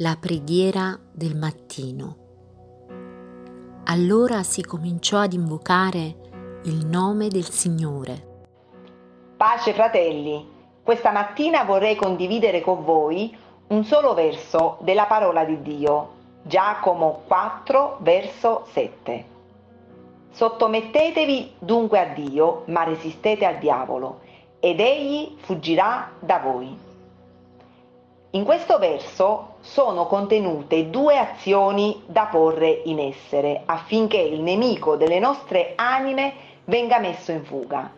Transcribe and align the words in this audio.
la 0.00 0.16
preghiera 0.20 0.96
del 1.10 1.34
mattino. 1.34 2.16
Allora 3.86 4.44
si 4.44 4.62
cominciò 4.62 5.18
ad 5.18 5.32
invocare 5.32 6.60
il 6.66 6.86
nome 6.86 7.26
del 7.26 7.50
Signore. 7.50 8.46
Pace 9.36 9.72
fratelli, 9.72 10.48
questa 10.84 11.10
mattina 11.10 11.64
vorrei 11.64 11.96
condividere 11.96 12.60
con 12.60 12.84
voi 12.84 13.36
un 13.68 13.84
solo 13.84 14.14
verso 14.14 14.76
della 14.82 15.06
parola 15.06 15.44
di 15.44 15.60
Dio, 15.62 16.10
Giacomo 16.42 17.22
4, 17.26 17.98
verso 18.00 18.66
7. 18.70 19.24
Sottomettetevi 20.30 21.54
dunque 21.58 21.98
a 21.98 22.14
Dio, 22.14 22.62
ma 22.66 22.84
resistete 22.84 23.44
al 23.44 23.58
diavolo, 23.58 24.20
ed 24.60 24.78
egli 24.78 25.36
fuggirà 25.40 26.12
da 26.20 26.38
voi. 26.38 26.86
In 28.32 28.44
questo 28.44 28.78
verso 28.78 29.54
sono 29.60 30.04
contenute 30.04 30.90
due 30.90 31.16
azioni 31.16 32.02
da 32.04 32.26
porre 32.26 32.82
in 32.84 32.98
essere 32.98 33.62
affinché 33.64 34.18
il 34.18 34.42
nemico 34.42 34.96
delle 34.96 35.18
nostre 35.18 35.72
anime 35.76 36.34
venga 36.64 36.98
messo 36.98 37.32
in 37.32 37.42
fuga. 37.42 37.90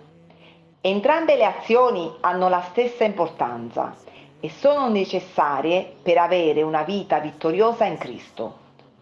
Entrambe 0.81 1.35
le 1.35 1.45
azioni 1.45 2.15
hanno 2.21 2.49
la 2.49 2.61
stessa 2.71 3.03
importanza 3.03 3.97
e 4.39 4.49
sono 4.51 4.89
necessarie 4.89 5.95
per 6.01 6.19
avere 6.19 6.63
una 6.63 6.85
vita 6.85 7.19
vittoriosa 7.19 7.87
in 7.87 7.99
Cristo, 7.99 8.55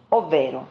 ovvero 0.09 0.67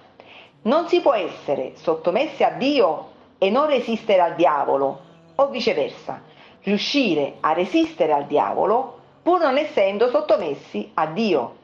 non 0.63 0.88
si 0.88 1.02
può 1.02 1.13
essere 1.13 1.73
sottomessi 1.75 2.44
a 2.44 2.49
Dio 2.49 3.09
e 3.38 3.52
non 3.52 3.67
resistere 3.67 4.21
al 4.21 4.33
diavolo, 4.33 5.02
o 5.35 5.49
viceversa, 5.49 6.19
riuscire 6.63 7.35
a 7.41 7.53
resistere 7.53 8.11
al 8.11 8.25
diavolo 8.25 8.96
pur 9.27 9.41
non 9.41 9.58
essendo 9.58 10.08
sottomessi 10.08 10.90
a 10.94 11.08
Dio. 11.08 11.55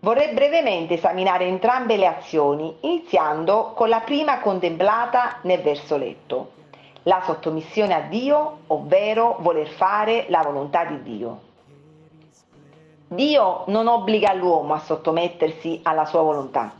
Vorrei 0.00 0.34
brevemente 0.34 0.94
esaminare 0.94 1.44
entrambe 1.44 1.96
le 1.96 2.08
azioni, 2.08 2.76
iniziando 2.80 3.70
con 3.72 3.88
la 3.88 4.00
prima 4.00 4.40
contemplata 4.40 5.36
nel 5.42 5.60
verso 5.60 5.96
letto, 5.96 6.50
la 7.04 7.22
sottomissione 7.24 7.94
a 7.94 8.00
Dio, 8.00 8.62
ovvero 8.66 9.36
voler 9.38 9.68
fare 9.68 10.26
la 10.28 10.42
volontà 10.42 10.86
di 10.86 11.00
Dio. 11.04 11.40
Dio 13.06 13.62
non 13.68 13.86
obbliga 13.86 14.32
l'uomo 14.32 14.74
a 14.74 14.80
sottomettersi 14.80 15.78
alla 15.84 16.04
sua 16.04 16.22
volontà, 16.22 16.72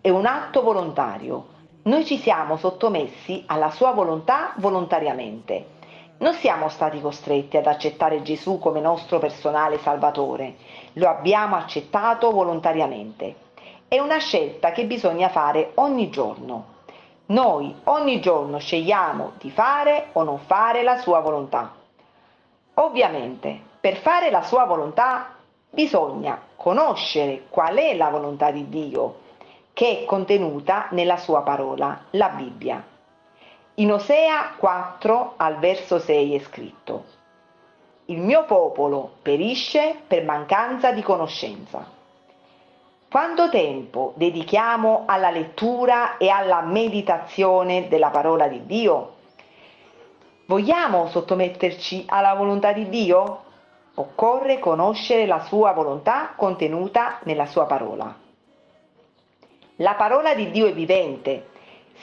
è 0.00 0.10
un 0.10 0.26
atto 0.26 0.62
volontario. 0.62 1.46
Noi 1.82 2.04
ci 2.04 2.18
siamo 2.18 2.56
sottomessi 2.56 3.42
alla 3.46 3.70
sua 3.70 3.90
volontà 3.90 4.52
volontariamente 4.58 5.74
non 6.18 6.34
siamo 6.34 6.68
stati 6.68 7.00
costretti 7.00 7.56
ad 7.56 7.66
accettare 7.66 8.22
Gesù 8.22 8.58
come 8.58 8.80
nostro 8.80 9.18
personale 9.18 9.78
Salvatore, 9.78 10.56
lo 10.94 11.08
abbiamo 11.08 11.56
accettato 11.56 12.32
volontariamente. 12.32 13.46
È 13.86 13.98
una 14.00 14.18
scelta 14.18 14.72
che 14.72 14.84
bisogna 14.84 15.28
fare 15.28 15.72
ogni 15.74 16.10
giorno. 16.10 16.76
Noi 17.26 17.74
ogni 17.84 18.20
giorno 18.20 18.58
scegliamo 18.58 19.32
di 19.38 19.50
fare 19.50 20.08
o 20.12 20.22
non 20.22 20.38
fare 20.38 20.82
la 20.82 20.98
sua 20.98 21.20
volontà. 21.20 21.72
Ovviamente, 22.74 23.60
per 23.80 23.96
fare 23.96 24.30
la 24.30 24.42
sua 24.42 24.64
volontà 24.64 25.36
bisogna 25.70 26.40
conoscere 26.56 27.44
qual 27.48 27.76
è 27.76 27.94
la 27.94 28.08
volontà 28.08 28.50
di 28.50 28.68
Dio, 28.68 29.20
che 29.72 30.00
è 30.00 30.04
contenuta 30.04 30.88
nella 30.90 31.16
sua 31.16 31.42
parola, 31.42 32.06
la 32.10 32.28
Bibbia. 32.30 32.82
In 33.78 33.92
Osea 33.92 34.54
4 34.56 35.34
al 35.36 35.58
verso 35.58 36.00
6 36.00 36.34
è 36.34 36.40
scritto, 36.40 37.04
Il 38.06 38.18
mio 38.18 38.44
popolo 38.44 39.18
perisce 39.22 39.94
per 40.04 40.24
mancanza 40.24 40.90
di 40.90 41.00
conoscenza. 41.00 41.86
Quanto 43.08 43.48
tempo 43.48 44.14
dedichiamo 44.16 45.04
alla 45.06 45.30
lettura 45.30 46.16
e 46.16 46.28
alla 46.28 46.60
meditazione 46.62 47.86
della 47.86 48.10
parola 48.10 48.48
di 48.48 48.66
Dio? 48.66 49.14
Vogliamo 50.46 51.06
sottometterci 51.06 52.04
alla 52.08 52.34
volontà 52.34 52.72
di 52.72 52.88
Dio? 52.88 53.42
Occorre 53.94 54.58
conoscere 54.58 55.24
la 55.24 55.44
sua 55.44 55.70
volontà 55.70 56.32
contenuta 56.34 57.20
nella 57.22 57.46
sua 57.46 57.66
parola. 57.66 58.12
La 59.76 59.94
parola 59.94 60.34
di 60.34 60.50
Dio 60.50 60.66
è 60.66 60.72
vivente 60.72 61.50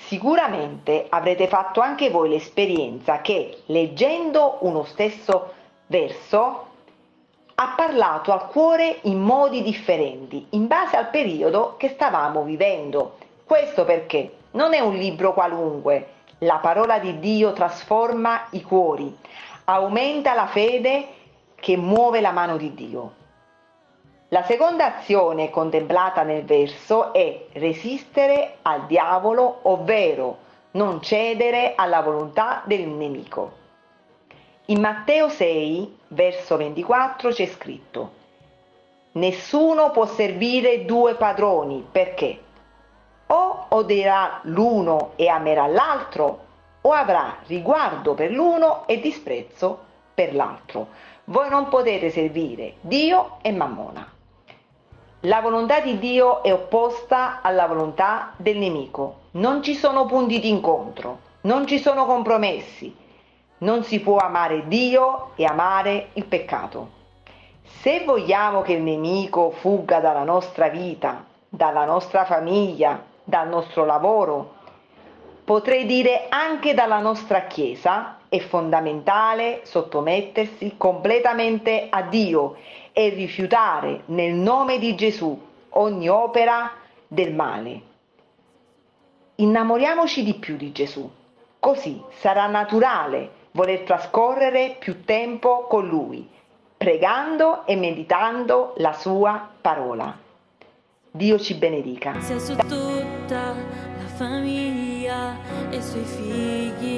Sicuramente 0.08 1.08
avrete 1.10 1.48
fatto 1.48 1.80
anche 1.82 2.10
voi 2.10 2.30
l'esperienza 2.30 3.22
che 3.22 3.64
leggendo 3.68 4.58
uno 4.62 4.84
stesso 4.84 5.54
verso 5.88 6.68
ha 7.56 7.74
parlato 7.76 8.32
al 8.32 8.48
cuore 8.48 9.00
in 9.04 9.20
modi 9.20 9.64
differenti, 9.64 10.48
in 10.52 10.68
base 10.68 10.98
al 10.98 11.10
periodo 11.10 11.76
che 11.78 11.90
stavamo 11.90 12.44
vivendo. 12.44 13.18
Questo 13.46 13.86
perché 13.86 14.36
non 14.52 14.74
è 14.74 14.80
un 14.80 14.96
libro 14.96 15.34
qualunque, 15.34 16.08
la 16.40 16.58
parola 16.58 17.00
di 17.00 17.20
Dio 17.20 17.54
trasforma 17.54 18.48
i 18.52 18.62
cuori, 18.62 19.16
aumenta 19.66 20.34
la 20.34 20.48
fede 20.48 21.08
che 21.56 21.78
muove 21.78 22.22
la 22.22 22.32
mano 22.32 22.58
di 22.58 22.74
Dio. 22.74 23.24
La 24.36 24.44
seconda 24.44 24.98
azione 24.98 25.50
contemplata 25.50 26.24
nel 26.24 26.44
verso 26.44 27.14
è 27.14 27.46
resistere 27.54 28.58
al 28.64 28.86
diavolo, 28.86 29.60
ovvero 29.62 30.40
non 30.72 31.02
cedere 31.02 31.72
alla 31.74 32.02
volontà 32.02 32.62
del 32.66 32.86
nemico. 32.86 33.54
In 34.66 34.82
Matteo 34.82 35.30
6, 35.30 36.00
verso 36.10 36.58
24 36.58 37.30
c'è 37.30 37.46
scritto, 37.46 38.12
Nessuno 39.14 39.92
può 39.92 40.06
servire 40.06 40.84
due 40.84 41.16
padroni 41.16 41.88
perché 41.90 42.38
o 43.28 43.68
odierà 43.70 44.42
l'uno 44.44 45.12
e 45.16 45.30
amerà 45.30 45.66
l'altro, 45.66 46.40
o 46.82 46.92
avrà 46.92 47.38
riguardo 47.46 48.14
per 48.16 48.32
l'uno 48.32 48.86
e 48.86 49.00
disprezzo 49.00 49.80
per 50.14 50.36
l'altro. 50.36 50.88
Voi 51.24 51.50
non 51.50 51.70
potete 51.70 52.10
servire 52.10 52.74
Dio 52.82 53.38
e 53.42 53.54
Mammona. 53.54 54.12
La 55.26 55.42
volontà 55.42 55.80
di 55.80 55.98
Dio 55.98 56.44
è 56.44 56.54
opposta 56.54 57.40
alla 57.42 57.66
volontà 57.66 58.34
del 58.38 58.58
nemico. 58.58 59.22
Non 59.32 59.64
ci 59.64 59.74
sono 59.74 60.06
punti 60.06 60.40
di 60.40 60.50
incontro, 60.50 61.18
non 61.42 61.66
ci 61.66 61.80
sono 61.80 62.06
compromessi. 62.06 62.96
Non 63.60 63.84
si 63.84 64.02
può 64.02 64.18
amare 64.18 64.68
Dio 64.68 65.32
e 65.36 65.46
amare 65.46 66.10
il 66.14 66.26
peccato. 66.26 66.90
Se 67.64 68.04
vogliamo 68.06 68.62
che 68.62 68.74
il 68.74 68.84
nemico 68.84 69.50
fugga 69.50 70.00
dalla 70.00 70.22
nostra 70.22 70.68
vita, 70.68 71.26
dalla 71.50 71.86
nostra 71.86 72.24
famiglia, 72.26 73.04
dal 73.24 73.48
nostro 73.48 73.84
lavoro, 73.84 74.54
potrei 75.44 75.88
dire 75.88 76.28
anche 76.30 76.76
dalla 76.76 77.00
nostra 77.00 77.46
Chiesa, 77.48 78.20
è 78.30 78.40
fondamentale 78.40 79.62
sottomettersi 79.64 80.76
completamente 80.78 81.88
a 81.90 82.04
Dio 82.04 82.58
e 82.92 83.10
rifiutare 83.10 84.04
nel 84.08 84.34
nome 84.34 84.80
di 84.80 84.96
Gesù 84.96 85.40
ogni 85.70 86.08
opera 86.08 86.72
del 87.08 87.34
male. 87.34 87.82
Innamoriamoci 89.36 90.24
di 90.24 90.36
più 90.36 90.56
di 90.56 90.72
Gesù, 90.72 91.10
così 91.60 92.02
sarà 92.20 92.48
naturale 92.48 93.44
voler 93.52 93.82
trascorrere 93.82 94.78
più 94.80 95.04
tempo 95.04 95.66
con 95.68 95.88
Lui, 95.88 96.28
pregando 96.78 97.66
e 97.66 97.76
meditando 97.76 98.74
la 98.78 98.94
sua 98.94 99.50
parola. 99.60 100.18
Dio 101.12 101.40
ci 101.40 101.56
benedica. 101.56 102.20
Sia 102.20 102.40
su 102.40 102.56
tutta 102.56 103.54
la 103.54 104.08
famiglia 104.16 105.38
e 105.70 105.82
sui 105.82 106.04
figli 106.04 106.95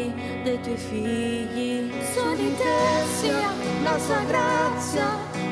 dei 0.48 0.62
tuoi 0.62 0.78
figli. 0.78 1.92
Su 2.14 2.36
di 2.36 2.56
te 2.56 2.78
sia 3.20 3.52
la 3.84 4.00
sua 4.00 4.22
grazia 4.32 5.08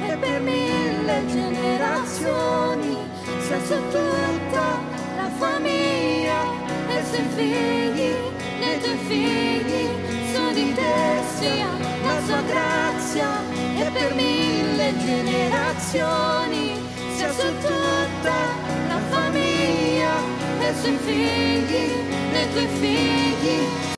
e 0.07 0.15
per 0.15 0.39
mille 0.39 1.25
generazioni, 1.27 2.97
sia 3.45 3.59
su 3.65 3.75
tutta 3.91 4.79
la 5.17 5.29
famiglia 5.37 6.39
e 6.87 7.03
sui 7.09 7.27
figli, 7.35 8.13
nei 8.59 8.79
tuoi 8.79 8.97
figli, 9.09 9.85
su 10.33 10.53
di 10.53 10.73
te 10.73 10.95
sia 11.39 11.69
la 12.05 12.17
sua 12.25 12.41
grazia 12.41 13.29
e 13.77 13.89
per 13.91 14.13
mille 14.15 14.93
generazioni, 14.97 16.79
sia 17.15 17.31
su 17.31 17.47
tutta 17.59 18.37
la 18.87 18.99
famiglia 19.09 20.13
e 20.61 20.73
sui 20.81 20.97
figli, 21.05 21.85
nei 22.31 22.49
tuoi 22.53 22.67
figli 22.79 23.94